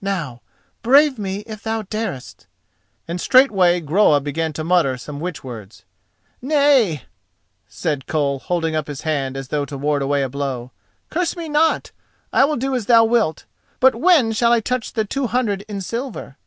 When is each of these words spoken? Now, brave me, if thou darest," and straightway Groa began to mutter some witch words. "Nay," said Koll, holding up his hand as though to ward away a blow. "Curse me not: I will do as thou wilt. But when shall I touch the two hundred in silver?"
Now, 0.00 0.40
brave 0.80 1.18
me, 1.18 1.40
if 1.40 1.62
thou 1.64 1.82
darest," 1.82 2.46
and 3.06 3.20
straightway 3.20 3.78
Groa 3.80 4.22
began 4.22 4.54
to 4.54 4.64
mutter 4.64 4.96
some 4.96 5.20
witch 5.20 5.44
words. 5.44 5.84
"Nay," 6.40 7.02
said 7.68 8.06
Koll, 8.06 8.38
holding 8.38 8.74
up 8.74 8.86
his 8.86 9.02
hand 9.02 9.36
as 9.36 9.48
though 9.48 9.66
to 9.66 9.76
ward 9.76 10.00
away 10.00 10.22
a 10.22 10.30
blow. 10.30 10.72
"Curse 11.10 11.36
me 11.36 11.46
not: 11.46 11.92
I 12.32 12.46
will 12.46 12.56
do 12.56 12.74
as 12.74 12.86
thou 12.86 13.04
wilt. 13.04 13.44
But 13.80 13.94
when 13.94 14.32
shall 14.32 14.50
I 14.52 14.60
touch 14.60 14.94
the 14.94 15.04
two 15.04 15.26
hundred 15.26 15.60
in 15.68 15.82
silver?" 15.82 16.38